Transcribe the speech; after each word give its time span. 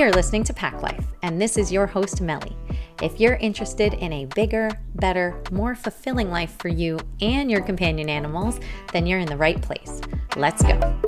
You're 0.00 0.12
listening 0.12 0.44
to 0.44 0.54
Pack 0.54 0.80
Life, 0.80 1.04
and 1.22 1.38
this 1.38 1.58
is 1.58 1.70
your 1.70 1.86
host, 1.86 2.22
Melly. 2.22 2.56
If 3.02 3.20
you're 3.20 3.34
interested 3.34 3.92
in 3.92 4.14
a 4.14 4.24
bigger, 4.34 4.70
better, 4.94 5.38
more 5.52 5.74
fulfilling 5.74 6.30
life 6.30 6.56
for 6.58 6.68
you 6.68 6.98
and 7.20 7.50
your 7.50 7.60
companion 7.60 8.08
animals, 8.08 8.60
then 8.94 9.04
you're 9.04 9.18
in 9.18 9.28
the 9.28 9.36
right 9.36 9.60
place. 9.60 10.00
Let's 10.36 10.62
go. 10.62 10.98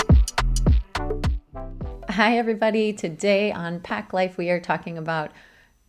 Hi, 2.11 2.37
everybody. 2.37 2.93
Today 2.93 3.51
on 3.51 3.81
Pack 3.81 4.13
Life, 4.13 4.37
we 4.37 4.51
are 4.51 4.61
talking 4.61 4.99
about 4.99 5.31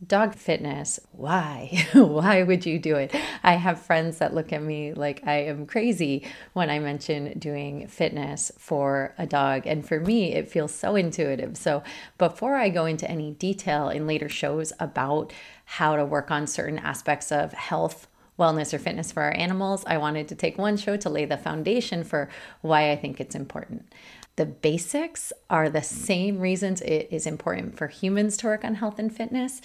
dog 0.07 0.35
fitness. 0.35 0.99
Why? 1.11 1.85
Why 1.93 2.43
would 2.43 2.65
you 2.65 2.79
do 2.79 2.95
it? 2.95 3.13
I 3.43 3.53
have 3.53 3.81
friends 3.81 4.17
that 4.17 4.33
look 4.33 4.51
at 4.51 4.61
me 4.61 4.93
like 4.93 5.25
I 5.25 5.43
am 5.43 5.65
crazy 5.65 6.25
when 6.53 6.69
I 6.69 6.79
mention 6.79 7.37
doing 7.37 7.87
fitness 7.87 8.51
for 8.57 9.13
a 9.17 9.25
dog. 9.25 9.67
And 9.67 9.87
for 9.87 9.99
me, 9.99 10.33
it 10.33 10.49
feels 10.49 10.73
so 10.73 10.95
intuitive. 10.95 11.57
So 11.57 11.83
before 12.17 12.55
I 12.55 12.69
go 12.69 12.85
into 12.85 13.09
any 13.09 13.31
detail 13.31 13.89
in 13.89 14.07
later 14.07 14.29
shows 14.29 14.73
about 14.79 15.31
how 15.65 15.95
to 15.95 16.05
work 16.05 16.31
on 16.31 16.47
certain 16.47 16.79
aspects 16.79 17.31
of 17.31 17.53
health, 17.53 18.07
wellness 18.37 18.73
or 18.73 18.79
fitness 18.79 19.11
for 19.11 19.21
our 19.23 19.35
animals, 19.35 19.83
I 19.85 19.97
wanted 19.97 20.27
to 20.29 20.35
take 20.35 20.57
one 20.57 20.77
show 20.77 20.97
to 20.97 21.09
lay 21.09 21.25
the 21.25 21.37
foundation 21.37 22.03
for 22.03 22.29
why 22.61 22.91
I 22.91 22.95
think 22.95 23.19
it's 23.19 23.35
important. 23.35 23.93
The 24.35 24.45
basics 24.47 25.31
are 25.51 25.69
the 25.69 25.83
same 25.83 26.39
reasons 26.39 26.81
it 26.81 27.07
is 27.11 27.27
important 27.27 27.77
for 27.77 27.87
humans 27.87 28.35
to 28.37 28.47
work 28.47 28.65
on 28.65 28.75
health 28.75 28.97
and 28.97 29.15
fitness, 29.15 29.61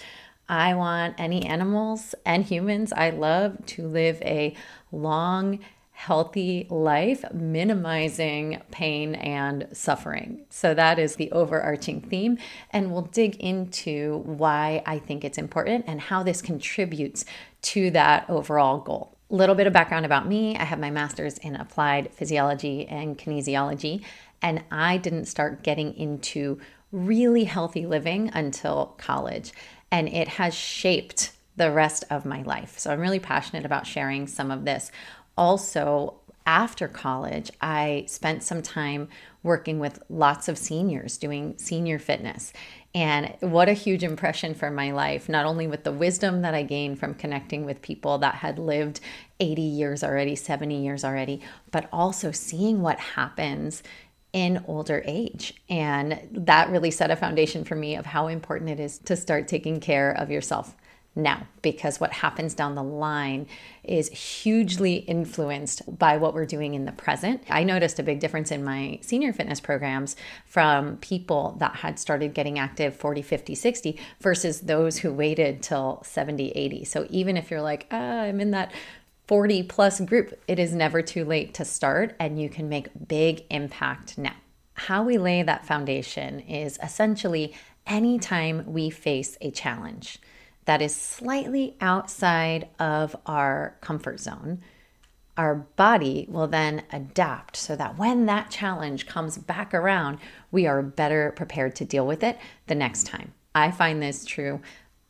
I 0.49 0.73
want 0.73 1.15
any 1.19 1.45
animals 1.45 2.15
and 2.25 2.43
humans 2.43 2.91
I 2.91 3.11
love 3.11 3.63
to 3.67 3.87
live 3.87 4.19
a 4.23 4.55
long, 4.91 5.59
healthy 5.91 6.65
life, 6.69 7.23
minimizing 7.31 8.61
pain 8.71 9.13
and 9.15 9.67
suffering. 9.73 10.45
So 10.49 10.73
that 10.73 10.97
is 10.97 11.17
the 11.17 11.31
overarching 11.31 12.01
theme. 12.01 12.39
And 12.71 12.91
we'll 12.91 13.03
dig 13.03 13.35
into 13.35 14.23
why 14.25 14.81
I 14.85 14.97
think 14.97 15.23
it's 15.23 15.37
important 15.37 15.85
and 15.87 16.01
how 16.01 16.23
this 16.23 16.41
contributes 16.41 17.25
to 17.61 17.91
that 17.91 18.27
overall 18.27 18.79
goal. 18.79 19.15
A 19.29 19.35
little 19.35 19.55
bit 19.55 19.67
of 19.67 19.73
background 19.73 20.05
about 20.05 20.27
me 20.27 20.57
I 20.57 20.63
have 20.63 20.79
my 20.79 20.89
master's 20.89 21.37
in 21.37 21.55
applied 21.55 22.11
physiology 22.13 22.87
and 22.87 23.15
kinesiology, 23.15 24.03
and 24.41 24.63
I 24.71 24.97
didn't 24.97 25.25
start 25.25 25.61
getting 25.61 25.93
into 25.95 26.59
really 26.91 27.43
healthy 27.43 27.85
living 27.85 28.31
until 28.33 28.95
college 28.97 29.51
and 29.91 30.07
it 30.07 30.27
has 30.27 30.53
shaped 30.53 31.31
the 31.55 31.71
rest 31.71 32.05
of 32.09 32.25
my 32.25 32.41
life. 32.43 32.79
So 32.79 32.91
I'm 32.91 32.99
really 32.99 33.19
passionate 33.19 33.65
about 33.65 33.85
sharing 33.85 34.27
some 34.27 34.49
of 34.51 34.65
this. 34.65 34.91
Also, 35.37 36.15
after 36.45 36.87
college, 36.87 37.51
I 37.61 38.05
spent 38.07 38.43
some 38.43 38.61
time 38.61 39.07
working 39.43 39.77
with 39.79 40.01
lots 40.09 40.47
of 40.47 40.57
seniors 40.57 41.17
doing 41.17 41.55
senior 41.57 41.99
fitness. 41.99 42.53
And 42.95 43.35
what 43.39 43.69
a 43.69 43.73
huge 43.73 44.03
impression 44.03 44.55
for 44.55 44.71
my 44.71 44.91
life, 44.91 45.29
not 45.29 45.45
only 45.45 45.67
with 45.67 45.83
the 45.83 45.91
wisdom 45.91 46.41
that 46.41 46.55
I 46.55 46.63
gained 46.63 46.99
from 46.99 47.13
connecting 47.13 47.65
with 47.65 47.83
people 47.83 48.17
that 48.19 48.35
had 48.35 48.57
lived 48.57 48.99
80 49.39 49.61
years 49.61 50.03
already, 50.03 50.35
70 50.35 50.83
years 50.83 51.05
already, 51.05 51.41
but 51.71 51.87
also 51.93 52.31
seeing 52.31 52.81
what 52.81 52.99
happens 52.99 53.83
in 54.33 54.63
older 54.67 55.03
age. 55.05 55.53
And 55.69 56.19
that 56.31 56.69
really 56.69 56.91
set 56.91 57.11
a 57.11 57.15
foundation 57.15 57.63
for 57.63 57.75
me 57.75 57.95
of 57.95 58.05
how 58.05 58.27
important 58.27 58.69
it 58.69 58.79
is 58.79 58.99
to 58.99 59.15
start 59.15 59.47
taking 59.47 59.79
care 59.79 60.11
of 60.11 60.29
yourself 60.29 60.75
now 61.15 61.47
because 61.61 61.99
what 61.99 62.13
happens 62.13 62.53
down 62.53 62.75
the 62.75 62.83
line 62.83 63.47
is 63.83 64.09
hugely 64.09 64.95
influenced 64.95 65.81
by 65.97 66.17
what 66.17 66.33
we're 66.33 66.45
doing 66.45 66.75
in 66.75 66.85
the 66.85 66.91
present. 66.91 67.41
I 67.49 67.63
noticed 67.63 67.99
a 67.99 68.03
big 68.03 68.19
difference 68.19 68.51
in 68.51 68.63
my 68.63 68.99
senior 69.01 69.33
fitness 69.33 69.59
programs 69.59 70.15
from 70.45 70.97
people 70.97 71.55
that 71.59 71.77
had 71.77 71.99
started 71.99 72.33
getting 72.33 72.59
active 72.59 72.95
40, 72.95 73.21
50, 73.21 73.55
60 73.55 73.99
versus 74.21 74.61
those 74.61 74.99
who 74.99 75.11
waited 75.11 75.61
till 75.61 76.01
70, 76.05 76.51
80. 76.51 76.85
So 76.85 77.07
even 77.09 77.35
if 77.35 77.49
you're 77.49 77.61
like, 77.61 77.87
ah, 77.91 78.21
I'm 78.21 78.39
in 78.39 78.51
that 78.51 78.71
40 79.29 79.61
plus 79.61 79.99
group, 79.99 80.33
it 80.47 80.57
is 80.57 80.73
never 80.73 81.03
too 81.03 81.23
late 81.23 81.53
to 81.53 81.63
start 81.63 82.15
and 82.19 82.41
you 82.41 82.49
can 82.49 82.67
make 82.67 83.07
big 83.07 83.45
impact 83.51 84.17
now. 84.17 84.33
How 84.73 85.03
we 85.03 85.19
lay 85.19 85.43
that 85.43 85.67
foundation 85.67 86.39
is 86.39 86.79
essentially 86.81 87.53
anytime 87.85 88.63
we 88.65 88.89
face 88.89 89.37
a 89.39 89.51
challenge 89.51 90.17
that 90.65 90.81
is 90.81 90.95
slightly 90.95 91.77
outside 91.79 92.69
of 92.79 93.15
our 93.27 93.77
comfort 93.81 94.19
zone, 94.19 94.63
our 95.37 95.53
body 95.53 96.25
will 96.27 96.47
then 96.47 96.81
adapt 96.91 97.55
so 97.55 97.75
that 97.75 97.99
when 97.99 98.25
that 98.25 98.49
challenge 98.49 99.05
comes 99.05 99.37
back 99.37 99.75
around, 99.75 100.17
we 100.49 100.65
are 100.65 100.81
better 100.81 101.33
prepared 101.35 101.75
to 101.75 101.85
deal 101.85 102.07
with 102.07 102.23
it 102.23 102.39
the 102.65 102.73
next 102.73 103.05
time. 103.05 103.31
I 103.53 103.69
find 103.69 104.01
this 104.01 104.25
true 104.25 104.59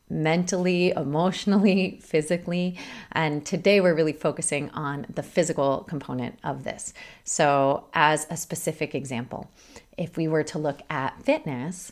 mentally, 0.10 0.90
emotionally, 0.92 2.00
physically. 2.04 2.78
And 3.12 3.46
today 3.46 3.82
we're 3.82 3.96
really 3.96 4.14
focusing 4.14 4.70
on 4.72 5.06
the 5.14 5.24
physical 5.24 5.86
component 5.88 6.40
of 6.44 6.64
this. 6.64 6.94
So, 7.24 7.86
as 7.94 8.28
a 8.30 8.38
specific 8.38 8.96
example, 8.96 9.50
if 9.98 10.18
we 10.18 10.28
were 10.28 10.44
to 10.44 10.58
look 10.58 10.82
at 10.90 11.22
fitness, 11.24 11.92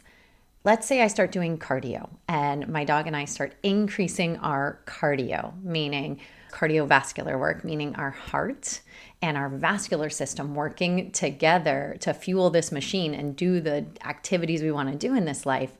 let's 0.63 0.87
say 0.87 1.01
I 1.01 1.07
start 1.07 1.31
doing 1.31 1.57
cardio 1.57 2.09
and 2.27 2.67
my 2.67 2.83
dog 2.83 3.07
and 3.07 3.15
I 3.15 3.25
start 3.25 3.55
increasing 3.63 4.37
our 4.37 4.79
cardio, 4.85 5.53
meaning 5.63 6.19
cardiovascular 6.51 7.37
work, 7.39 7.63
meaning 7.63 7.95
our 7.95 8.11
heart 8.11 8.81
and 9.21 9.37
our 9.37 9.49
vascular 9.49 10.09
system 10.09 10.55
working 10.55 11.11
together 11.11 11.97
to 12.01 12.13
fuel 12.13 12.49
this 12.49 12.71
machine 12.71 13.13
and 13.13 13.35
do 13.35 13.59
the 13.59 13.85
activities 14.03 14.61
we 14.61 14.71
want 14.71 14.89
to 14.91 14.95
do 14.95 15.15
in 15.15 15.25
this 15.25 15.45
life 15.45 15.77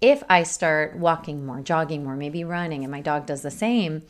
if 0.00 0.22
I 0.28 0.42
start 0.42 0.96
walking 0.96 1.44
more, 1.44 1.60
jogging 1.60 2.04
more, 2.04 2.16
maybe 2.16 2.44
running, 2.44 2.84
and 2.84 2.90
my 2.90 3.00
dog 3.00 3.26
does 3.26 3.42
the 3.42 3.50
same, 3.50 4.02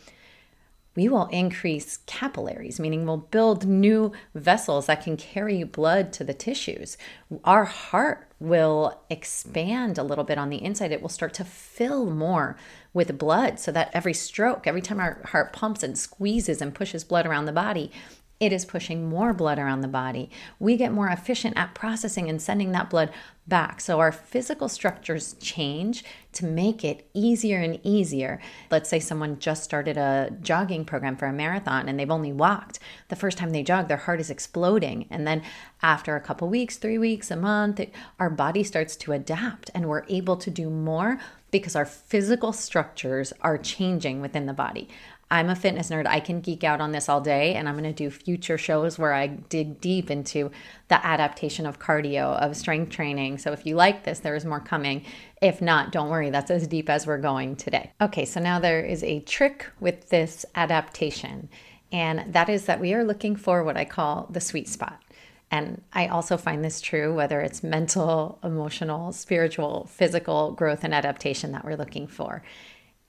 we 0.99 1.09
will 1.09 1.27
increase 1.27 1.99
capillaries, 2.07 2.81
meaning 2.81 3.07
we'll 3.07 3.19
build 3.19 3.65
new 3.65 4.11
vessels 4.35 4.87
that 4.87 5.05
can 5.05 5.17
carry 5.17 5.63
blood 5.63 6.13
to 6.15 6.25
the 6.25 6.35
tissues. 6.35 6.99
Our 7.45 7.67
heart 7.67 8.33
will 8.41 9.01
expand 9.09 9.97
a 9.97 10.03
little 10.03 10.25
bit 10.25 10.39
on 10.39 10.51
the 10.51 10.63
inside. 10.63 10.91
It 10.91 11.01
will 11.01 11.09
start 11.09 11.35
to 11.35 11.45
fill 11.45 12.11
more 12.11 12.57
with 12.93 13.17
blood 13.17 13.61
so 13.61 13.71
that 13.71 13.91
every 13.95 14.13
stroke, 14.13 14.67
every 14.67 14.83
time 14.83 14.99
our 14.99 15.21
heart 15.27 15.53
pumps 15.53 15.85
and 15.85 15.97
squeezes 15.97 16.61
and 16.61 16.75
pushes 16.75 17.05
blood 17.05 17.27
around 17.27 17.45
the 17.45 17.53
body, 17.53 17.93
it 18.41 18.53
is 18.53 18.65
pushing 18.65 19.09
more 19.09 19.33
blood 19.33 19.59
around 19.59 19.81
the 19.81 19.89
body. 19.89 20.31
We 20.61 20.77
get 20.77 20.93
more 20.93 21.09
efficient 21.09 21.57
at 21.57 21.75
processing 21.75 22.29
and 22.29 22.41
sending 22.41 22.73
that 22.73 22.89
blood 22.89 23.11
back. 23.49 23.81
So 23.81 23.99
our 23.99 24.13
physical 24.13 24.69
structures 24.69 25.35
change 25.41 26.05
to 26.35 26.45
make 26.45 26.85
it 26.85 27.09
easier 27.15 27.59
and 27.59 27.81
easier. 27.83 28.41
Let's 28.71 28.89
say 28.89 29.01
someone 29.01 29.39
just 29.39 29.65
started 29.65 29.97
a 29.97 30.31
jogging 30.41 30.85
program 30.85 31.17
for 31.17 31.27
a 31.27 31.33
marathon 31.33 31.89
and 31.89 31.99
they've 31.99 32.11
only 32.11 32.33
walked. 32.33 32.79
The 33.09 33.17
first 33.17 33.39
time 33.39 33.51
they 33.51 33.63
jog, 33.63 33.89
their 33.89 33.97
heart 33.97 34.21
is 34.21 34.31
exploding. 34.31 35.07
And 35.11 35.27
then 35.27 35.43
after 35.83 36.15
a 36.15 36.21
couple 36.21 36.49
weeks, 36.49 36.77
three 36.77 36.99
weeks, 36.99 37.31
a 37.31 37.37
month, 37.37 37.81
it, 37.81 37.95
our 38.21 38.31
body 38.31 38.63
starts 38.63 38.95
to 38.97 39.13
adapt 39.13 39.71
and 39.75 39.89
we're 39.89 40.05
able 40.09 40.37
to 40.37 40.51
do 40.51 40.71
more 40.71 41.19
because 41.51 41.75
our 41.75 41.87
physical 41.87 42.53
structures 42.53 43.33
are 43.41 43.57
changing 43.57 44.21
within 44.21 44.47
the 44.47 44.53
body. 44.53 44.89
I'm 45.31 45.51
a 45.51 45.55
fitness 45.55 45.91
nerd. 45.91 46.07
I 46.07 46.21
can 46.21 46.41
geek 46.41 46.65
out 46.65 46.81
on 46.81 46.93
this 46.93 47.09
all 47.09 47.21
day, 47.21 47.55
and 47.55 47.69
I'm 47.69 47.77
going 47.77 47.85
to 47.85 47.93
do 47.93 48.11
future 48.11 48.57
shows 48.57 48.99
where 48.99 49.13
I 49.13 49.27
dig 49.27 49.81
deep 49.81 50.11
into 50.11 50.51
the 50.89 51.05
adaptation 51.05 51.67
of 51.67 51.79
cardio, 51.79 52.37
of 52.39 52.57
strength 52.57 52.91
training. 52.91 53.39
So 53.39 53.53
if 53.53 53.67
you 53.67 53.75
like 53.75 54.05
this, 54.05 54.21
there 54.21 54.35
is 54.35 54.47
more 54.47 54.61
coming. 54.61 55.05
If 55.43 55.61
not, 55.61 55.93
don't 55.93 56.09
worry, 56.09 56.31
that's 56.31 56.51
as 56.51 56.67
deep 56.67 56.89
as 56.89 57.07
we're 57.07 57.19
going 57.19 57.57
today. 57.57 57.93
Okay, 58.01 58.25
so 58.25 58.41
now 58.41 58.59
there 58.59 58.81
is 58.81 59.05
a 59.05 59.21
trick 59.21 59.67
with 59.81 60.09
this 60.09 60.47
adaptation, 60.55 61.51
and 61.93 62.33
that 62.33 62.49
is 62.49 62.65
that 62.65 62.81
we 62.81 62.95
are 62.95 63.05
looking 63.05 63.37
for 63.37 63.63
what 63.63 63.77
I 63.77 63.85
call 63.85 64.29
the 64.31 64.41
sweet 64.41 64.69
spot. 64.69 65.03
And 65.51 65.83
I 65.93 66.09
also 66.09 66.37
find 66.37 66.65
this 66.65 66.81
true 66.81 67.15
whether 67.15 67.41
it's 67.41 67.63
mental, 67.63 68.39
emotional, 68.43 69.13
spiritual, 69.13 69.89
physical 69.91 70.53
growth 70.53 70.85
and 70.85 70.95
adaptation 70.95 71.53
that 71.53 71.65
we're 71.65 71.77
looking 71.77 72.07
for. 72.07 72.43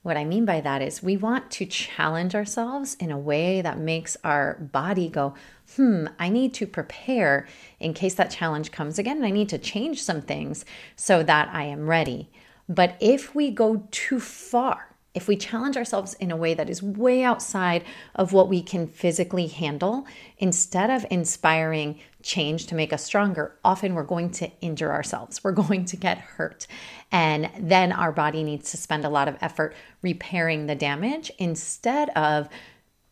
What 0.02 0.16
I 0.16 0.24
mean 0.24 0.46
by 0.46 0.62
that 0.62 0.82
is 0.82 1.04
we 1.04 1.18
want 1.18 1.52
to 1.52 1.66
challenge 1.66 2.34
ourselves 2.34 2.96
in 3.02 3.12
a 3.12 3.18
way 3.18 3.62
that 3.62 3.78
makes 3.78 4.16
our 4.24 4.56
body 4.56 5.10
go, 5.10 5.34
hmm, 5.76 6.08
I 6.18 6.30
need 6.30 6.54
to 6.56 6.68
prepare 6.68 7.48
in 7.82 7.94
case 7.94 8.14
that 8.16 8.32
challenge 8.32 8.72
comes 8.72 8.98
again. 8.98 9.26
I 9.26 9.32
need 9.32 9.50
to 9.50 9.58
change 9.58 10.02
some 10.02 10.22
things 10.22 10.64
so 10.96 11.22
that 11.24 11.50
I 11.52 11.64
am 11.64 11.90
ready. 11.90 12.30
But 12.70 12.96
if 13.02 13.36
we 13.36 13.52
go 13.52 13.88
too 13.92 14.22
far, 14.22 14.89
if 15.14 15.28
we 15.28 15.36
challenge 15.36 15.76
ourselves 15.76 16.14
in 16.16 16.32
a 16.32 16.36
way 16.36 16.54
that 16.54 16.70
is 16.70 16.84
way 16.84 17.24
outside 17.24 17.84
of 18.16 18.32
what 18.32 18.48
we 18.48 18.62
can 18.62 18.88
physically 18.88 19.48
handle, 19.48 20.06
instead 20.38 20.90
of 20.90 21.06
inspiring 21.10 22.00
change 22.22 22.68
to 22.68 22.76
make 22.76 22.94
us 22.94 23.04
stronger, 23.04 23.56
often 23.64 23.96
we're 23.96 24.04
going 24.04 24.30
to 24.30 24.52
injure 24.62 24.92
ourselves. 24.92 25.44
We're 25.44 25.52
going 25.52 25.86
to 25.86 25.98
get 25.98 26.20
hurt. 26.20 26.68
And 27.12 27.50
then 27.60 27.92
our 27.92 28.12
body 28.12 28.44
needs 28.44 28.72
to 28.72 28.78
spend 28.78 29.04
a 29.04 29.10
lot 29.10 29.28
of 29.28 29.38
effort 29.42 29.76
repairing 30.02 30.68
the 30.68 30.76
damage 30.76 31.32
instead 31.40 32.10
of 32.10 32.48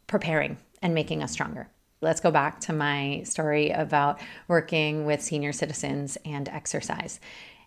preparing 0.06 0.58
and 0.82 0.94
making 0.94 1.24
us 1.24 1.32
stronger. 1.32 1.68
Let's 2.00 2.22
go 2.22 2.30
back 2.30 2.60
to 2.62 2.74
my 2.74 3.24
story 3.24 3.72
about 3.72 4.22
working 4.48 5.06
with 5.06 5.22
senior 5.22 5.52
citizens 5.52 6.16
and 6.26 6.48
exercise. 6.48 7.20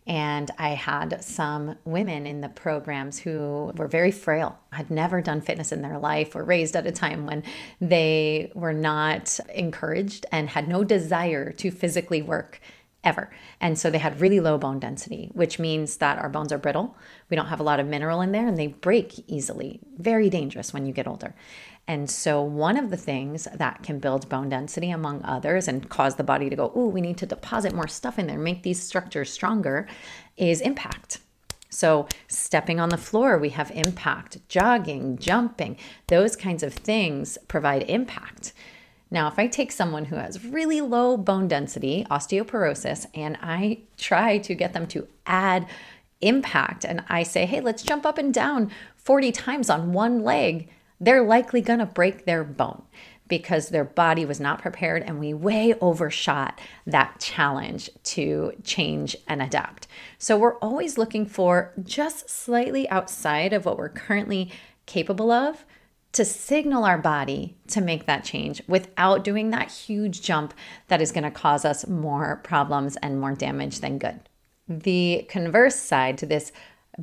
And 0.06 0.50
I 0.58 0.70
had 0.70 1.22
some 1.22 1.76
women 1.84 2.26
in 2.26 2.40
the 2.40 2.48
programs 2.48 3.18
who 3.18 3.72
were 3.76 3.86
very 3.86 4.10
frail, 4.10 4.58
had 4.72 4.90
never 4.90 5.20
done 5.20 5.40
fitness 5.40 5.72
in 5.72 5.82
their 5.82 5.98
life, 5.98 6.34
were 6.34 6.42
raised 6.42 6.74
at 6.74 6.86
a 6.86 6.92
time 6.92 7.26
when 7.26 7.42
they 7.80 8.50
were 8.54 8.72
not 8.72 9.38
encouraged 9.54 10.26
and 10.32 10.48
had 10.48 10.68
no 10.68 10.84
desire 10.84 11.52
to 11.52 11.70
physically 11.70 12.22
work 12.22 12.60
ever. 13.02 13.30
And 13.60 13.78
so 13.78 13.90
they 13.90 13.98
had 13.98 14.20
really 14.20 14.40
low 14.40 14.58
bone 14.58 14.78
density, 14.78 15.30
which 15.32 15.58
means 15.58 15.96
that 15.98 16.18
our 16.18 16.28
bones 16.28 16.52
are 16.52 16.58
brittle. 16.58 16.96
We 17.30 17.36
don't 17.36 17.46
have 17.46 17.60
a 17.60 17.64
lot 17.64 17.80
of 17.80 17.86
mineral 17.86 18.20
in 18.20 18.32
there 18.32 18.46
and 18.46 18.58
they 18.58 18.68
break 18.68 19.24
easily. 19.26 19.80
Very 19.96 20.28
dangerous 20.28 20.72
when 20.74 20.86
you 20.86 20.92
get 20.92 21.06
older. 21.06 21.34
And 21.88 22.08
so, 22.08 22.40
one 22.40 22.76
of 22.76 22.90
the 22.90 22.96
things 22.96 23.48
that 23.52 23.82
can 23.82 23.98
build 23.98 24.28
bone 24.28 24.48
density, 24.48 24.90
among 24.90 25.24
others, 25.24 25.66
and 25.66 25.88
cause 25.88 26.14
the 26.14 26.22
body 26.22 26.48
to 26.48 26.54
go, 26.54 26.70
oh, 26.74 26.86
we 26.86 27.00
need 27.00 27.18
to 27.18 27.26
deposit 27.26 27.74
more 27.74 27.88
stuff 27.88 28.16
in 28.16 28.28
there, 28.28 28.38
make 28.38 28.62
these 28.62 28.80
structures 28.80 29.32
stronger, 29.32 29.88
is 30.36 30.60
impact. 30.60 31.18
So, 31.68 32.06
stepping 32.28 32.78
on 32.78 32.90
the 32.90 32.96
floor, 32.96 33.38
we 33.38 33.48
have 33.50 33.72
impact, 33.72 34.38
jogging, 34.48 35.18
jumping, 35.18 35.78
those 36.06 36.36
kinds 36.36 36.62
of 36.62 36.74
things 36.74 37.38
provide 37.48 37.82
impact. 37.84 38.52
Now, 39.10 39.26
if 39.28 39.38
I 39.38 39.48
take 39.48 39.72
someone 39.72 40.06
who 40.06 40.16
has 40.16 40.44
really 40.44 40.80
low 40.80 41.16
bone 41.16 41.48
density, 41.48 42.06
osteoporosis, 42.10 43.06
and 43.14 43.36
I 43.42 43.80
try 43.96 44.38
to 44.38 44.54
get 44.54 44.72
them 44.72 44.86
to 44.88 45.08
add 45.26 45.66
impact, 46.20 46.84
and 46.84 47.02
I 47.08 47.24
say, 47.24 47.46
hey, 47.46 47.60
let's 47.60 47.82
jump 47.82 48.06
up 48.06 48.18
and 48.18 48.32
down 48.32 48.70
40 48.96 49.32
times 49.32 49.68
on 49.70 49.92
one 49.92 50.22
leg, 50.22 50.68
they're 51.00 51.24
likely 51.24 51.62
to 51.62 51.86
break 51.86 52.24
their 52.24 52.44
bone 52.44 52.82
because 53.26 53.68
their 53.68 53.84
body 53.84 54.24
was 54.26 54.40
not 54.40 54.60
prepared 54.60 55.02
and 55.04 55.18
we 55.18 55.32
way 55.32 55.72
overshot 55.80 56.60
that 56.84 57.18
challenge 57.20 57.88
to 58.02 58.52
change 58.64 59.16
and 59.26 59.40
adapt. 59.40 59.86
So 60.18 60.36
we're 60.36 60.58
always 60.58 60.98
looking 60.98 61.24
for 61.24 61.72
just 61.82 62.28
slightly 62.28 62.88
outside 62.90 63.52
of 63.52 63.64
what 63.64 63.78
we're 63.78 63.88
currently 63.88 64.50
capable 64.84 65.30
of 65.30 65.64
to 66.12 66.24
signal 66.24 66.84
our 66.84 66.98
body 66.98 67.56
to 67.68 67.80
make 67.80 68.06
that 68.06 68.24
change 68.24 68.62
without 68.66 69.22
doing 69.22 69.50
that 69.50 69.70
huge 69.70 70.22
jump 70.22 70.52
that 70.88 71.00
is 71.00 71.12
going 71.12 71.24
to 71.24 71.30
cause 71.30 71.64
us 71.64 71.86
more 71.86 72.40
problems 72.42 72.96
and 72.96 73.20
more 73.20 73.34
damage 73.34 73.80
than 73.80 73.98
good. 73.98 74.20
The 74.68 75.26
converse 75.28 75.76
side 75.76 76.18
to 76.18 76.26
this 76.26 76.52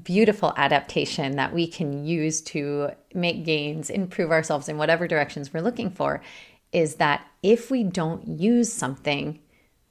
beautiful 0.03 0.53
adaptation 0.57 1.37
that 1.37 1.53
we 1.53 1.67
can 1.67 2.05
use 2.05 2.41
to 2.41 2.91
make 3.13 3.45
gains, 3.45 3.89
improve 3.89 4.31
ourselves 4.31 4.69
in 4.69 4.77
whatever 4.77 5.07
directions 5.07 5.53
we're 5.53 5.61
looking 5.61 5.89
for, 5.89 6.21
is 6.71 6.95
that 6.95 7.25
if 7.41 7.71
we 7.71 7.83
don't 7.83 8.27
use 8.27 8.71
something, 8.71 9.39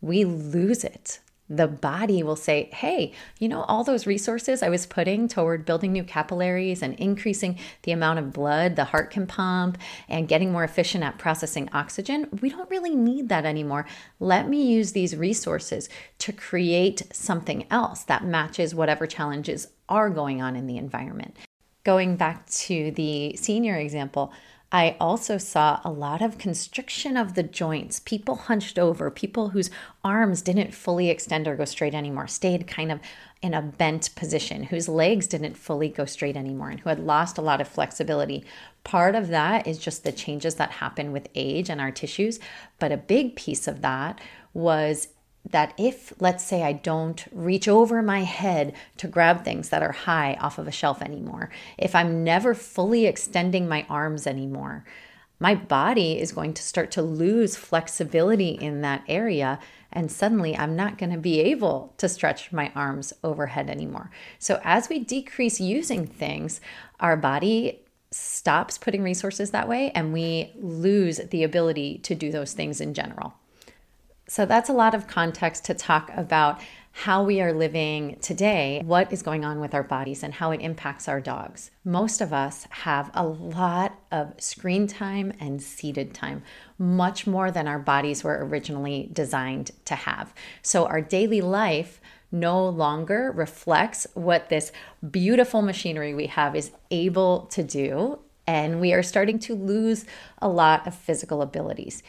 we 0.00 0.24
lose 0.24 0.84
it. 0.84 1.20
The 1.48 1.68
body 1.68 2.22
will 2.22 2.36
say, 2.36 2.70
Hey, 2.72 3.12
you 3.38 3.48
know, 3.48 3.62
all 3.62 3.84
those 3.84 4.06
resources 4.06 4.62
I 4.62 4.68
was 4.68 4.86
putting 4.86 5.28
toward 5.28 5.64
building 5.64 5.92
new 5.92 6.04
capillaries 6.04 6.82
and 6.82 6.94
increasing 6.94 7.58
the 7.82 7.92
amount 7.92 8.18
of 8.18 8.32
blood 8.32 8.76
the 8.76 8.84
heart 8.84 9.10
can 9.10 9.26
pump 9.26 9.78
and 10.08 10.28
getting 10.28 10.50
more 10.50 10.64
efficient 10.64 11.04
at 11.04 11.18
processing 11.18 11.68
oxygen, 11.72 12.28
we 12.42 12.50
don't 12.50 12.70
really 12.70 12.94
need 12.94 13.28
that 13.28 13.44
anymore. 13.44 13.86
Let 14.18 14.48
me 14.48 14.62
use 14.66 14.92
these 14.92 15.16
resources 15.16 15.88
to 16.18 16.32
create 16.32 17.02
something 17.12 17.66
else 17.70 18.02
that 18.04 18.24
matches 18.24 18.74
whatever 18.74 19.06
challenges 19.06 19.68
are 19.88 20.10
going 20.10 20.42
on 20.42 20.56
in 20.56 20.66
the 20.66 20.78
environment. 20.78 21.36
Going 21.84 22.16
back 22.16 22.48
to 22.50 22.90
the 22.90 23.36
senior 23.36 23.76
example, 23.76 24.32
I 24.72 24.96
also 24.98 25.38
saw 25.38 25.80
a 25.84 25.90
lot 25.90 26.20
of 26.20 26.38
constriction 26.38 27.16
of 27.16 27.34
the 27.34 27.44
joints, 27.44 28.00
people 28.00 28.34
hunched 28.34 28.78
over, 28.78 29.10
people 29.10 29.50
whose 29.50 29.70
arms 30.02 30.42
didn't 30.42 30.74
fully 30.74 31.08
extend 31.08 31.46
or 31.46 31.54
go 31.54 31.64
straight 31.64 31.94
anymore, 31.94 32.26
stayed 32.26 32.66
kind 32.66 32.90
of 32.90 33.00
in 33.42 33.54
a 33.54 33.62
bent 33.62 34.14
position, 34.16 34.64
whose 34.64 34.88
legs 34.88 35.28
didn't 35.28 35.56
fully 35.56 35.88
go 35.88 36.04
straight 36.04 36.36
anymore, 36.36 36.70
and 36.70 36.80
who 36.80 36.88
had 36.88 36.98
lost 36.98 37.38
a 37.38 37.42
lot 37.42 37.60
of 37.60 37.68
flexibility. 37.68 38.44
Part 38.82 39.14
of 39.14 39.28
that 39.28 39.68
is 39.68 39.78
just 39.78 40.02
the 40.02 40.12
changes 40.12 40.56
that 40.56 40.72
happen 40.72 41.12
with 41.12 41.28
age 41.36 41.70
and 41.70 41.80
our 41.80 41.92
tissues, 41.92 42.40
but 42.80 42.90
a 42.90 42.96
big 42.96 43.36
piece 43.36 43.68
of 43.68 43.82
that 43.82 44.20
was 44.52 45.08
that 45.50 45.74
if, 45.78 46.12
let's 46.20 46.44
say, 46.44 46.62
I 46.62 46.72
don't 46.72 47.24
reach 47.32 47.68
over 47.68 48.02
my 48.02 48.22
head 48.22 48.74
to 48.98 49.06
grab 49.06 49.44
things 49.44 49.68
that 49.68 49.82
are 49.82 49.92
high 49.92 50.34
off 50.40 50.58
of 50.58 50.66
a 50.66 50.72
shelf 50.72 51.02
anymore, 51.02 51.50
if 51.78 51.94
I'm 51.94 52.24
never 52.24 52.54
fully 52.54 53.06
extending 53.06 53.68
my 53.68 53.86
arms 53.88 54.26
anymore, 54.26 54.84
my 55.38 55.54
body 55.54 56.18
is 56.18 56.32
going 56.32 56.54
to 56.54 56.62
start 56.62 56.90
to 56.92 57.02
lose 57.02 57.56
flexibility 57.56 58.50
in 58.50 58.80
that 58.80 59.04
area. 59.06 59.58
And 59.92 60.10
suddenly 60.10 60.56
I'm 60.56 60.74
not 60.74 60.98
going 60.98 61.12
to 61.12 61.18
be 61.18 61.40
able 61.40 61.94
to 61.98 62.08
stretch 62.08 62.52
my 62.52 62.72
arms 62.74 63.12
overhead 63.22 63.68
anymore. 63.68 64.10
So, 64.38 64.60
as 64.64 64.88
we 64.88 64.98
decrease 64.98 65.60
using 65.60 66.06
things, 66.06 66.60
our 67.00 67.16
body 67.16 67.80
stops 68.10 68.78
putting 68.78 69.02
resources 69.02 69.50
that 69.50 69.68
way 69.68 69.90
and 69.94 70.12
we 70.12 70.52
lose 70.56 71.18
the 71.18 71.42
ability 71.42 71.98
to 71.98 72.14
do 72.14 72.30
those 72.30 72.52
things 72.52 72.80
in 72.80 72.94
general. 72.94 73.34
So 74.28 74.44
that's 74.44 74.68
a 74.68 74.72
lot 74.72 74.94
of 74.94 75.06
context 75.06 75.64
to 75.66 75.74
talk 75.74 76.10
about 76.16 76.60
how 76.90 77.22
we 77.22 77.40
are 77.42 77.52
living 77.52 78.16
today, 78.20 78.82
what 78.84 79.12
is 79.12 79.22
going 79.22 79.44
on 79.44 79.60
with 79.60 79.74
our 79.74 79.82
bodies, 79.82 80.22
and 80.22 80.34
how 80.34 80.50
it 80.50 80.62
impacts 80.62 81.08
our 81.08 81.20
dogs. 81.20 81.70
Most 81.84 82.20
of 82.20 82.32
us 82.32 82.66
have 82.70 83.10
a 83.14 83.24
lot 83.24 83.94
of 84.10 84.32
screen 84.38 84.86
time 84.86 85.32
and 85.38 85.62
seated 85.62 86.14
time, 86.14 86.42
much 86.78 87.26
more 87.26 87.50
than 87.50 87.68
our 87.68 87.78
bodies 87.78 88.24
were 88.24 88.44
originally 88.44 89.10
designed 89.12 89.70
to 89.84 89.94
have. 89.94 90.34
So 90.62 90.86
our 90.86 91.02
daily 91.02 91.42
life 91.42 92.00
no 92.32 92.66
longer 92.66 93.30
reflects 93.30 94.06
what 94.14 94.48
this 94.48 94.72
beautiful 95.08 95.62
machinery 95.62 96.14
we 96.14 96.26
have 96.26 96.56
is 96.56 96.72
able 96.90 97.42
to 97.52 97.62
do. 97.62 98.18
And 98.48 98.80
we 98.80 98.92
are 98.92 99.02
starting 99.02 99.38
to 99.40 99.54
lose 99.54 100.06
a 100.38 100.48
lot 100.48 100.86
of 100.86 100.94
physical 100.94 101.42
abilities 101.42 102.02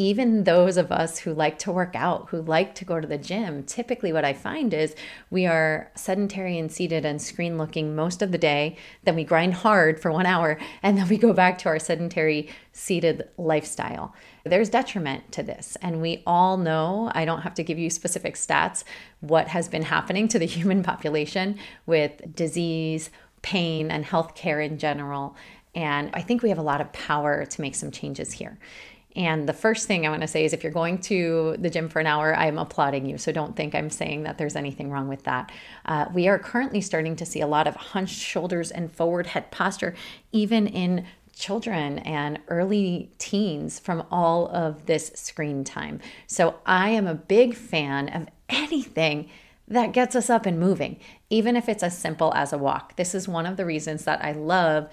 even 0.00 0.44
those 0.44 0.78
of 0.78 0.90
us 0.90 1.18
who 1.18 1.34
like 1.34 1.58
to 1.58 1.70
work 1.70 1.94
out, 1.94 2.30
who 2.30 2.40
like 2.40 2.74
to 2.74 2.86
go 2.86 2.98
to 2.98 3.06
the 3.06 3.18
gym, 3.18 3.62
typically 3.62 4.14
what 4.14 4.24
I 4.24 4.32
find 4.32 4.72
is 4.72 4.94
we 5.28 5.44
are 5.44 5.90
sedentary 5.94 6.58
and 6.58 6.72
seated 6.72 7.04
and 7.04 7.20
screen 7.20 7.58
looking 7.58 7.94
most 7.94 8.22
of 8.22 8.32
the 8.32 8.38
day. 8.38 8.78
Then 9.04 9.14
we 9.14 9.24
grind 9.24 9.52
hard 9.52 10.00
for 10.00 10.10
one 10.10 10.24
hour 10.24 10.58
and 10.82 10.96
then 10.96 11.06
we 11.06 11.18
go 11.18 11.34
back 11.34 11.58
to 11.58 11.68
our 11.68 11.78
sedentary 11.78 12.48
seated 12.72 13.28
lifestyle. 13.36 14.14
There's 14.44 14.70
detriment 14.70 15.32
to 15.32 15.42
this. 15.42 15.76
And 15.82 16.00
we 16.00 16.22
all 16.26 16.56
know, 16.56 17.12
I 17.14 17.26
don't 17.26 17.42
have 17.42 17.54
to 17.56 17.62
give 17.62 17.78
you 17.78 17.90
specific 17.90 18.36
stats, 18.36 18.84
what 19.20 19.48
has 19.48 19.68
been 19.68 19.82
happening 19.82 20.28
to 20.28 20.38
the 20.38 20.46
human 20.56 20.82
population 20.82 21.58
with 21.84 22.34
disease, 22.34 23.10
pain, 23.42 23.90
and 23.90 24.06
healthcare 24.06 24.64
in 24.64 24.78
general. 24.78 25.36
And 25.74 26.10
I 26.14 26.22
think 26.22 26.42
we 26.42 26.48
have 26.48 26.58
a 26.58 26.62
lot 26.62 26.80
of 26.80 26.90
power 26.92 27.44
to 27.44 27.60
make 27.60 27.74
some 27.74 27.90
changes 27.90 28.32
here. 28.32 28.58
And 29.16 29.48
the 29.48 29.52
first 29.52 29.86
thing 29.86 30.06
I 30.06 30.10
want 30.10 30.22
to 30.22 30.28
say 30.28 30.44
is 30.44 30.52
if 30.52 30.62
you're 30.62 30.72
going 30.72 30.98
to 31.02 31.56
the 31.58 31.68
gym 31.68 31.88
for 31.88 31.98
an 31.98 32.06
hour, 32.06 32.34
I'm 32.34 32.58
applauding 32.58 33.06
you. 33.06 33.18
So 33.18 33.32
don't 33.32 33.56
think 33.56 33.74
I'm 33.74 33.90
saying 33.90 34.22
that 34.22 34.38
there's 34.38 34.56
anything 34.56 34.90
wrong 34.90 35.08
with 35.08 35.24
that. 35.24 35.50
Uh, 35.84 36.06
we 36.14 36.28
are 36.28 36.38
currently 36.38 36.80
starting 36.80 37.16
to 37.16 37.26
see 37.26 37.40
a 37.40 37.46
lot 37.46 37.66
of 37.66 37.74
hunched 37.74 38.20
shoulders 38.20 38.70
and 38.70 38.90
forward 38.90 39.28
head 39.28 39.50
posture, 39.50 39.94
even 40.32 40.66
in 40.66 41.06
children 41.34 41.98
and 42.00 42.38
early 42.48 43.10
teens 43.18 43.78
from 43.78 44.06
all 44.10 44.48
of 44.48 44.86
this 44.86 45.10
screen 45.14 45.64
time. 45.64 46.00
So 46.26 46.56
I 46.66 46.90
am 46.90 47.06
a 47.06 47.14
big 47.14 47.54
fan 47.54 48.08
of 48.10 48.28
anything 48.48 49.28
that 49.66 49.92
gets 49.92 50.16
us 50.16 50.28
up 50.28 50.46
and 50.46 50.58
moving, 50.58 50.98
even 51.30 51.56
if 51.56 51.68
it's 51.68 51.82
as 51.82 51.96
simple 51.96 52.34
as 52.34 52.52
a 52.52 52.58
walk. 52.58 52.96
This 52.96 53.14
is 53.14 53.28
one 53.28 53.46
of 53.46 53.56
the 53.56 53.64
reasons 53.64 54.04
that 54.04 54.22
I 54.22 54.32
love 54.32 54.88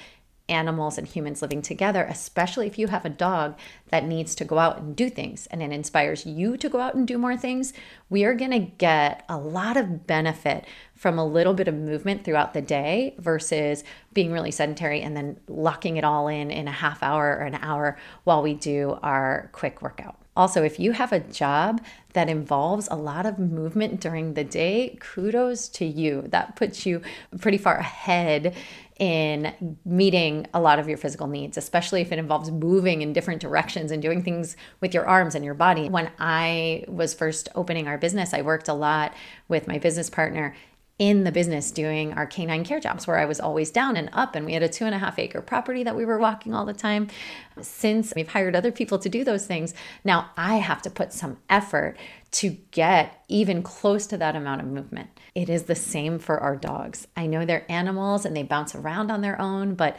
animals 0.49 0.97
and 0.97 1.07
humans 1.07 1.41
living 1.41 1.61
together, 1.61 2.05
especially 2.09 2.67
if 2.67 2.77
you 2.77 2.87
have 2.87 3.05
a 3.05 3.09
dog 3.09 3.57
that 3.89 4.05
needs 4.05 4.35
to 4.35 4.45
go 4.45 4.57
out 4.59 4.79
and 4.79 4.95
do 4.95 5.09
things 5.09 5.47
and 5.47 5.61
it 5.61 5.71
inspires 5.71 6.25
you 6.25 6.57
to 6.57 6.69
go 6.69 6.79
out 6.79 6.95
and 6.95 7.07
do 7.07 7.17
more 7.17 7.35
things, 7.35 7.73
we 8.09 8.23
are 8.23 8.33
going 8.33 8.51
to 8.51 8.59
get 8.59 9.25
a 9.27 9.37
lot 9.37 9.77
of 9.77 10.07
benefit 10.07 10.65
from 10.95 11.17
a 11.17 11.25
little 11.25 11.53
bit 11.53 11.67
of 11.67 11.75
movement 11.75 12.23
throughout 12.23 12.53
the 12.53 12.61
day 12.61 13.15
versus 13.19 13.83
being 14.13 14.31
really 14.31 14.51
sedentary 14.51 15.01
and 15.01 15.15
then 15.15 15.39
locking 15.47 15.97
it 15.97 16.03
all 16.03 16.27
in 16.27 16.49
in 16.49 16.67
a 16.67 16.71
half 16.71 17.03
hour 17.03 17.37
or 17.37 17.43
an 17.43 17.55
hour 17.55 17.97
while 18.23 18.41
we 18.41 18.53
do 18.53 18.97
our 19.03 19.49
quick 19.53 19.81
workout. 19.81 20.15
Also, 20.37 20.63
if 20.63 20.79
you 20.79 20.91
have 20.91 21.11
a 21.11 21.19
job 21.19 21.81
that 22.13 22.29
involves 22.29 22.87
a 22.91 22.95
lot 22.95 23.25
of 23.25 23.39
movement 23.39 23.99
during 23.99 24.35
the 24.35 24.43
day, 24.43 24.97
kudos 24.99 25.67
to 25.69 25.85
you. 25.85 26.23
That 26.27 26.55
puts 26.55 26.85
you 26.85 27.01
pretty 27.39 27.57
far 27.57 27.77
ahead 27.77 28.55
in 28.99 29.77
meeting 29.83 30.45
a 30.53 30.61
lot 30.61 30.77
of 30.77 30.87
your 30.87 30.97
physical 30.97 31.25
needs, 31.25 31.57
especially 31.57 32.01
if 32.01 32.11
it 32.11 32.19
involves 32.19 32.51
moving 32.51 33.01
in 33.01 33.13
different 33.13 33.41
directions 33.41 33.91
and 33.91 34.01
doing 34.01 34.23
things 34.23 34.55
with 34.79 34.93
your 34.93 35.07
arms 35.07 35.33
and 35.33 35.43
your 35.43 35.55
body. 35.55 35.89
When 35.89 36.11
I 36.19 36.85
was 36.87 37.15
first 37.15 37.49
opening 37.55 37.87
our 37.87 37.97
business, 37.97 38.33
I 38.33 38.43
worked 38.43 38.67
a 38.67 38.73
lot 38.73 39.13
with 39.47 39.67
my 39.67 39.79
business 39.79 40.09
partner 40.09 40.55
in 40.99 41.23
the 41.23 41.31
business 41.31 41.69
doing 41.69 42.11
our 42.13 42.25
canine 42.25 42.63
care 42.63 42.79
jobs 42.79 43.05
where 43.05 43.19
I 43.19 43.25
was 43.25 43.39
always 43.39 43.69
down 43.69 43.95
and 43.95 44.09
up. 44.13 44.35
And 44.35 44.45
we 44.45 44.53
had 44.53 44.63
a 44.63 44.69
two 44.69 44.85
and 44.85 44.95
a 44.95 44.97
half 44.97 45.19
acre 45.19 45.41
property 45.41 45.83
that 45.83 45.95
we 45.95 46.05
were 46.05 46.17
walking 46.17 46.55
all 46.55 46.65
the 46.65 46.73
time. 46.73 47.07
Since 47.61 48.13
we've 48.15 48.27
hired 48.27 48.55
other 48.55 48.71
people 48.71 48.97
to 48.99 49.09
do 49.09 49.23
those 49.23 49.45
things, 49.45 49.75
now 50.03 50.31
I 50.35 50.55
have 50.55 50.81
to 50.83 50.89
put 50.89 51.13
some 51.13 51.37
effort 51.49 51.97
to 52.31 52.57
get 52.71 53.23
even 53.27 53.61
close 53.61 54.07
to 54.07 54.17
that 54.17 54.35
amount 54.35 54.61
of 54.61 54.67
movement. 54.67 55.09
It 55.35 55.49
is 55.49 55.63
the 55.63 55.75
same 55.75 56.17
for 56.17 56.39
our 56.39 56.55
dogs. 56.55 57.07
I 57.15 57.27
know 57.27 57.45
they're 57.45 57.71
animals 57.71 58.25
and 58.25 58.35
they 58.35 58.43
bounce 58.43 58.73
around 58.73 59.11
on 59.11 59.21
their 59.21 59.39
own, 59.39 59.75
but 59.75 59.97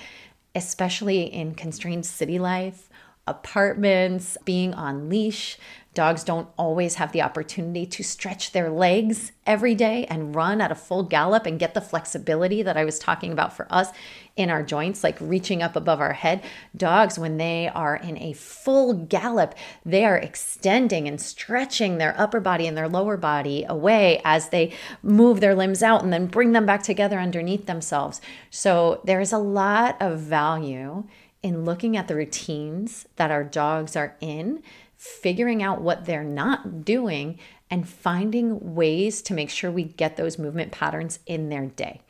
especially 0.54 1.22
in 1.22 1.54
constrained 1.54 2.06
city 2.06 2.38
life, 2.38 2.88
apartments, 3.26 4.36
being 4.44 4.74
on 4.74 5.08
leash, 5.08 5.58
Dogs 5.94 6.22
don't 6.22 6.48
always 6.56 6.96
have 6.96 7.12
the 7.12 7.22
opportunity 7.22 7.84
to 7.86 8.04
stretch 8.04 8.52
their 8.52 8.70
legs 8.70 9.32
every 9.46 9.74
day 9.74 10.04
and 10.06 10.34
run 10.34 10.60
at 10.60 10.70
a 10.70 10.76
full 10.76 11.02
gallop 11.02 11.44
and 11.44 11.58
get 11.58 11.74
the 11.74 11.80
flexibility 11.80 12.62
that 12.62 12.76
I 12.76 12.84
was 12.84 12.98
talking 12.98 13.32
about 13.32 13.56
for 13.56 13.66
us 13.68 13.88
in 14.36 14.50
our 14.50 14.62
joints, 14.62 15.02
like 15.02 15.16
reaching 15.20 15.62
up 15.62 15.74
above 15.74 16.00
our 16.00 16.12
head. 16.12 16.44
Dogs, 16.76 17.18
when 17.18 17.36
they 17.36 17.68
are 17.74 17.96
in 17.96 18.16
a 18.18 18.34
full 18.34 18.92
gallop, 18.92 19.54
they 19.84 20.04
are 20.04 20.16
extending 20.16 21.08
and 21.08 21.20
stretching 21.20 21.98
their 21.98 22.14
upper 22.20 22.38
body 22.38 22.68
and 22.68 22.76
their 22.76 22.88
lower 22.88 23.16
body 23.16 23.64
away 23.68 24.20
as 24.24 24.50
they 24.50 24.72
move 25.02 25.40
their 25.40 25.54
limbs 25.54 25.82
out 25.82 26.04
and 26.04 26.12
then 26.12 26.26
bring 26.26 26.52
them 26.52 26.66
back 26.66 26.82
together 26.84 27.18
underneath 27.18 27.66
themselves. 27.66 28.20
So 28.50 29.00
there's 29.04 29.32
a 29.32 29.38
lot 29.38 29.96
of 30.00 30.20
value 30.20 31.04
in 31.42 31.64
looking 31.64 31.96
at 31.96 32.08
the 32.08 32.14
routines 32.14 33.06
that 33.16 33.30
our 33.30 33.44
dogs 33.44 33.96
are 33.96 34.16
in 34.20 34.62
figuring 34.98 35.62
out 35.62 35.80
what 35.80 36.04
they're 36.04 36.24
not 36.24 36.84
doing 36.84 37.38
and 37.70 37.88
finding 37.88 38.74
ways 38.74 39.22
to 39.22 39.32
make 39.32 39.48
sure 39.48 39.70
we 39.70 39.84
get 39.84 40.16
those 40.16 40.38
movement 40.38 40.72
patterns 40.72 41.20
in 41.24 41.48
their 41.48 41.66
day. 41.66 42.02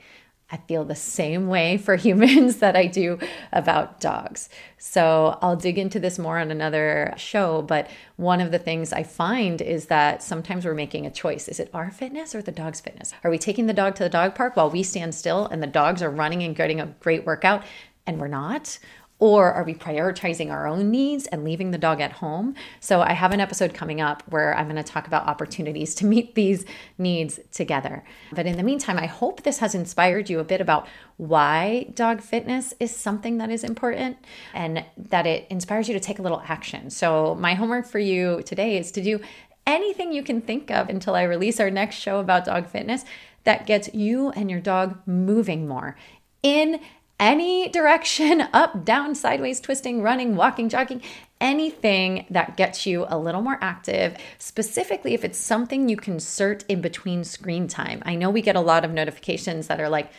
I 0.50 0.56
feel 0.56 0.86
the 0.86 0.94
same 0.94 1.48
way 1.48 1.76
for 1.76 1.96
humans 1.96 2.56
that 2.56 2.74
I 2.74 2.86
do 2.86 3.18
about 3.52 4.00
dogs. 4.00 4.48
So 4.78 5.38
I'll 5.42 5.56
dig 5.56 5.78
into 5.78 6.00
this 6.00 6.18
more 6.18 6.38
on 6.38 6.50
another 6.50 7.12
show. 7.18 7.60
But 7.60 7.90
one 8.16 8.40
of 8.40 8.50
the 8.50 8.58
things 8.58 8.92
I 8.92 9.02
find 9.02 9.60
is 9.60 9.86
that 9.86 10.22
sometimes 10.22 10.64
we're 10.64 10.72
making 10.72 11.04
a 11.04 11.10
choice. 11.10 11.48
Is 11.48 11.60
it 11.60 11.68
our 11.74 11.90
fitness 11.90 12.34
or 12.34 12.40
the 12.40 12.52
dog's 12.52 12.80
fitness? 12.80 13.12
Are 13.22 13.30
we 13.30 13.36
taking 13.36 13.66
the 13.66 13.74
dog 13.74 13.96
to 13.96 14.02
the 14.02 14.08
dog 14.08 14.34
park 14.34 14.56
while 14.56 14.70
we 14.70 14.82
stand 14.82 15.14
still 15.14 15.44
and 15.46 15.62
the 15.62 15.66
dogs 15.66 16.02
are 16.02 16.10
running 16.10 16.42
and 16.42 16.56
getting 16.56 16.80
a 16.80 16.86
great 17.00 17.26
workout 17.26 17.62
and 18.06 18.18
we're 18.18 18.28
not? 18.28 18.78
Or 19.20 19.52
are 19.52 19.64
we 19.64 19.74
prioritizing 19.74 20.50
our 20.50 20.68
own 20.68 20.90
needs 20.90 21.26
and 21.26 21.42
leaving 21.42 21.72
the 21.72 21.78
dog 21.78 22.00
at 22.00 22.12
home? 22.12 22.54
So, 22.78 23.00
I 23.00 23.14
have 23.14 23.32
an 23.32 23.40
episode 23.40 23.74
coming 23.74 24.00
up 24.00 24.22
where 24.28 24.56
I'm 24.56 24.66
going 24.66 24.76
to 24.76 24.82
talk 24.82 25.06
about 25.08 25.26
opportunities 25.26 25.94
to 25.96 26.06
meet 26.06 26.34
these 26.34 26.64
needs 26.98 27.40
together. 27.50 28.04
But 28.32 28.46
in 28.46 28.56
the 28.56 28.62
meantime, 28.62 28.96
I 28.96 29.06
hope 29.06 29.42
this 29.42 29.58
has 29.58 29.74
inspired 29.74 30.30
you 30.30 30.38
a 30.38 30.44
bit 30.44 30.60
about 30.60 30.86
why 31.16 31.90
dog 31.94 32.20
fitness 32.20 32.74
is 32.78 32.94
something 32.94 33.38
that 33.38 33.50
is 33.50 33.64
important 33.64 34.18
and 34.54 34.84
that 34.96 35.26
it 35.26 35.46
inspires 35.50 35.88
you 35.88 35.94
to 35.94 36.00
take 36.00 36.20
a 36.20 36.22
little 36.22 36.42
action. 36.46 36.90
So, 36.90 37.34
my 37.34 37.54
homework 37.54 37.86
for 37.86 37.98
you 37.98 38.42
today 38.42 38.78
is 38.78 38.92
to 38.92 39.02
do 39.02 39.20
anything 39.66 40.12
you 40.12 40.22
can 40.22 40.40
think 40.40 40.70
of 40.70 40.88
until 40.88 41.14
I 41.14 41.24
release 41.24 41.60
our 41.60 41.70
next 41.70 41.96
show 41.96 42.20
about 42.20 42.44
dog 42.44 42.68
fitness 42.68 43.04
that 43.44 43.66
gets 43.66 43.92
you 43.92 44.30
and 44.30 44.50
your 44.50 44.60
dog 44.60 44.98
moving 45.06 45.66
more 45.66 45.96
in 46.42 46.80
any 47.18 47.68
direction 47.68 48.40
up, 48.52 48.84
down, 48.84 49.14
sideways, 49.14 49.60
twisting, 49.60 50.02
running, 50.02 50.36
walking, 50.36 50.68
jogging, 50.68 51.02
anything 51.40 52.26
that 52.30 52.56
gets 52.56 52.86
you 52.86 53.06
a 53.08 53.18
little 53.18 53.42
more 53.42 53.58
active, 53.60 54.16
specifically 54.38 55.14
if 55.14 55.24
it's 55.24 55.38
something 55.38 55.88
you 55.88 55.96
can 55.96 56.14
insert 56.14 56.64
in 56.68 56.80
between 56.80 57.24
screen 57.24 57.68
time. 57.68 58.02
I 58.04 58.14
know 58.14 58.30
we 58.30 58.42
get 58.42 58.56
a 58.56 58.60
lot 58.60 58.84
of 58.84 58.90
notifications 58.90 59.68
that 59.68 59.80
are 59.80 59.88
like, 59.88 60.10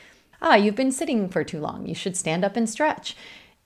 ah, 0.41 0.55
you've 0.55 0.75
been 0.75 0.91
sitting 0.91 1.29
for 1.29 1.43
too 1.43 1.59
long. 1.59 1.85
You 1.85 1.95
should 1.95 2.15
stand 2.15 2.45
up 2.45 2.55
and 2.55 2.69
stretch. 2.69 3.15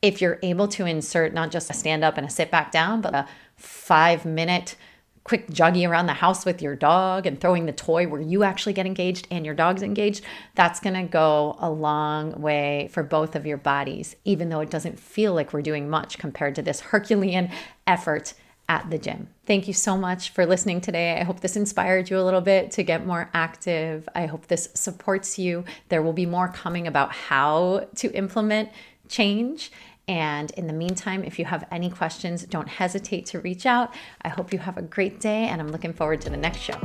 If 0.02 0.20
you're 0.20 0.40
able 0.42 0.68
to 0.70 0.86
insert 0.86 1.34
not 1.34 1.52
just 1.52 1.70
a 1.70 1.74
stand 1.74 2.04
up 2.04 2.18
and 2.18 2.28
a 2.28 2.30
sit 2.30 2.52
back 2.52 2.72
down, 2.72 3.02
but 3.02 3.14
a 3.14 3.28
five 3.56 4.26
minute 4.26 4.76
quick 5.24 5.50
jogging 5.50 5.86
around 5.86 6.06
the 6.06 6.14
house 6.14 6.46
with 6.46 6.62
your 6.62 6.76
dog 6.76 7.26
and 7.26 7.40
throwing 7.40 7.66
the 7.66 7.72
toy 7.72 8.08
where 8.08 8.22
you 8.22 8.44
actually 8.44 8.74
get 8.74 8.86
engaged 8.86 9.28
and 9.32 9.46
your 9.46 9.56
dog's 9.56 9.82
engaged, 9.82 10.24
that's 10.56 10.80
going 10.80 10.96
to 10.96 11.04
go 11.04 11.56
a 11.60 11.70
long 11.70 12.42
way 12.42 12.90
for 12.92 13.04
both 13.04 13.36
of 13.36 13.46
your 13.46 13.58
bodies, 13.58 14.16
even 14.26 14.50
though 14.50 14.60
it 14.60 14.70
doesn't 14.70 15.00
feel 15.00 15.34
like 15.34 15.54
we're 15.54 15.62
doing 15.62 15.90
much 15.90 16.18
compared 16.18 16.56
to 16.56 16.62
this 16.62 16.82
Herculean 16.82 17.50
effort 17.88 18.34
at 18.70 18.90
the 18.90 18.98
gym. 18.98 19.28
Thank 19.46 19.68
you 19.68 19.74
so 19.74 19.98
much 19.98 20.30
for 20.30 20.46
listening 20.46 20.82
today. 20.82 21.20
I 21.20 21.24
hope 21.24 21.42
this 21.42 21.58
inspired 21.58 22.10
you 22.10 22.18
a 22.18 22.24
little 22.24 22.42
bit 22.42 22.72
to 22.72 22.84
get 22.84 23.06
more 23.06 23.30
active. 23.34 24.08
I 24.16 24.26
hope 24.26 24.48
this 24.48 24.70
supports 24.74 25.38
you. 25.38 25.66
There 25.90 26.02
will 26.02 26.14
be 26.14 26.26
more 26.26 26.48
coming 26.48 26.88
about 26.88 27.12
how 27.12 27.88
to 27.96 28.12
implement 28.14 28.70
change 29.10 29.72
and 30.08 30.52
in 30.52 30.68
the 30.68 30.74
meantime, 30.74 31.24
if 31.24 31.40
you 31.40 31.46
have 31.46 31.66
any 31.72 31.90
questions, 31.90 32.44
don't 32.44 32.68
hesitate 32.68 33.26
to 33.28 33.40
reach 33.40 33.66
out. 33.66 33.94
I 34.22 34.30
hope 34.30 34.52
you 34.52 34.60
have 34.60 34.78
a 34.78 34.82
great 34.82 35.20
day, 35.20 35.46
and 35.46 35.62
I'm 35.62 35.70
looking 35.70 35.94
forward 35.94 36.22
to 36.22 36.30
the 36.30 36.38
next 36.38 36.60
show. 36.60 36.80